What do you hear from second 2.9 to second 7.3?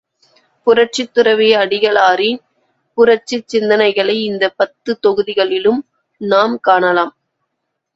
புரட்சிச் சிந்தனைகளை இந்த பத்து தொகுதிகளிலும் நாம் காணலாம்.